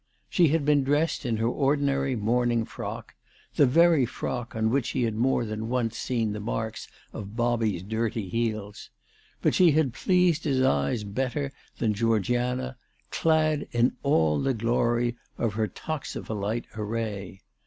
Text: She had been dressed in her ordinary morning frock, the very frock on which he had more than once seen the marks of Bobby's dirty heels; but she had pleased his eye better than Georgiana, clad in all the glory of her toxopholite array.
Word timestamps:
She 0.31 0.47
had 0.47 0.65
been 0.65 0.83
dressed 0.83 1.27
in 1.27 1.37
her 1.37 1.47
ordinary 1.47 2.15
morning 2.15 2.65
frock, 2.65 3.13
the 3.53 3.67
very 3.67 4.03
frock 4.03 4.55
on 4.55 4.71
which 4.71 4.89
he 4.89 5.03
had 5.03 5.13
more 5.13 5.45
than 5.45 5.69
once 5.69 5.95
seen 5.95 6.33
the 6.33 6.39
marks 6.39 6.87
of 7.13 7.35
Bobby's 7.35 7.83
dirty 7.83 8.27
heels; 8.27 8.89
but 9.43 9.53
she 9.53 9.73
had 9.73 9.93
pleased 9.93 10.43
his 10.43 10.59
eye 10.63 10.97
better 11.05 11.51
than 11.77 11.93
Georgiana, 11.93 12.77
clad 13.11 13.67
in 13.73 13.95
all 14.01 14.39
the 14.41 14.55
glory 14.55 15.17
of 15.37 15.53
her 15.53 15.67
toxopholite 15.67 16.65
array. 16.75 17.41